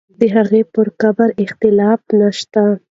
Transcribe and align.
د 0.19 0.21
هغې 0.35 0.61
پر 0.73 0.87
قبر 1.01 1.29
اختلاف 1.43 2.01
نه 2.19 2.29
شته. 2.39 2.65